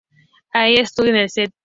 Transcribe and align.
Allí 0.51 0.77
estudió 0.77 1.11
en 1.11 1.17
el 1.19 1.25
St. 1.25 1.51